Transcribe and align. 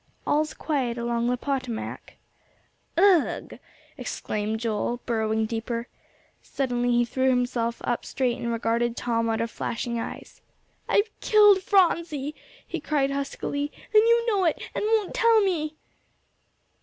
"All's 0.25 0.55
quiet 0.55 0.97
along 0.97 1.27
the 1.27 1.37
Potomac." 1.37 2.15
"Ugh!" 2.97 3.59
exclaimed 3.99 4.59
Joel, 4.59 4.99
burrowing 5.05 5.45
deeper. 5.45 5.89
Suddenly 6.41 6.89
he 6.89 7.05
threw 7.05 7.29
himself 7.29 7.79
up 7.83 8.03
straight 8.03 8.39
and 8.39 8.51
regarded 8.51 8.97
Tom 8.97 9.29
out 9.29 9.41
of 9.41 9.51
flashing 9.51 9.99
eyes. 9.99 10.41
"I've 10.89 11.11
killed 11.19 11.61
Phronsie," 11.61 12.33
he 12.65 12.79
cried 12.79 13.11
huskily, 13.11 13.71
"and 13.93 14.01
you 14.03 14.25
know 14.25 14.43
it, 14.45 14.59
and 14.73 14.83
won't 14.85 15.13
tell 15.13 15.39
me!" 15.39 15.75